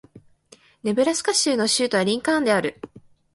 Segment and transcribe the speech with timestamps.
[0.81, 2.81] ネブラスカ州の州都はリンカーンである